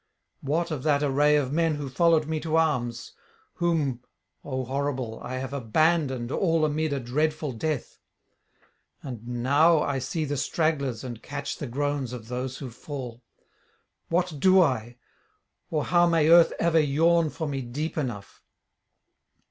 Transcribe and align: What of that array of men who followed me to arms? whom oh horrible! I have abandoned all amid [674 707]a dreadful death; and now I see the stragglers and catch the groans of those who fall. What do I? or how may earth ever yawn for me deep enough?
What 0.41 0.71
of 0.71 0.81
that 0.81 1.03
array 1.03 1.35
of 1.35 1.53
men 1.53 1.75
who 1.75 1.87
followed 1.87 2.25
me 2.25 2.39
to 2.39 2.55
arms? 2.55 3.11
whom 3.57 4.03
oh 4.43 4.65
horrible! 4.65 5.19
I 5.21 5.35
have 5.35 5.53
abandoned 5.53 6.31
all 6.31 6.65
amid 6.65 6.89
[674 6.89 6.93
707]a 7.09 7.13
dreadful 7.13 7.51
death; 7.51 7.99
and 9.03 9.27
now 9.27 9.83
I 9.83 9.99
see 9.99 10.25
the 10.25 10.37
stragglers 10.37 11.03
and 11.03 11.21
catch 11.21 11.57
the 11.57 11.67
groans 11.67 12.13
of 12.13 12.29
those 12.29 12.57
who 12.57 12.71
fall. 12.71 13.21
What 14.09 14.39
do 14.39 14.59
I? 14.63 14.97
or 15.69 15.85
how 15.85 16.07
may 16.07 16.29
earth 16.29 16.51
ever 16.59 16.79
yawn 16.79 17.29
for 17.29 17.47
me 17.47 17.61
deep 17.61 17.95
enough? 17.95 18.41